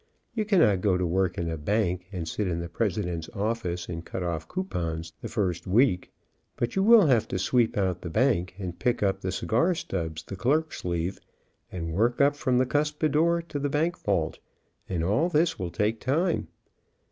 You 0.33 0.45
cannot 0.45 0.81
go 0.81 0.97
to 0.97 1.05
work 1.05 1.37
in 1.37 1.47
a 1.47 1.57
bank, 1.57 2.07
and 2.11 2.27
sit 2.27 2.47
in 2.47 2.59
the 2.59 2.67
president's 2.67 3.27
LEARNING 3.35 3.43
AN 3.43 3.51
EASY 3.51 3.61
TRADE 3.61 3.61
203 3.61 3.71
office 3.71 3.89
and 3.89 4.03
cut 4.05 4.23
off 4.23 4.47
coupons 4.47 5.13
the 5.21 5.27
first 5.27 5.67
week, 5.67 6.11
but 6.55 6.75
you 6.75 6.81
will 6.81 7.05
have 7.05 7.27
to 7.27 7.37
sweep 7.37 7.77
out 7.77 8.01
the 8.01 8.09
bank 8.09 8.55
and 8.57 8.79
pick 8.79 9.03
up 9.03 9.21
the 9.21 9.31
cigar 9.31 9.75
stubs 9.75 10.23
the 10.23 10.35
clerks 10.35 10.83
leave, 10.83 11.19
and 11.71 11.93
work 11.93 12.19
up 12.19 12.35
from 12.35 12.57
the 12.57 12.65
cuspi 12.65 13.11
dore 13.11 13.43
to 13.43 13.59
the 13.59 13.69
bank 13.69 13.95
vault, 13.99 14.39
and 14.89 15.03
all 15.03 15.29
this 15.29 15.59
will 15.59 15.69
take 15.69 15.99
time. 15.99 16.47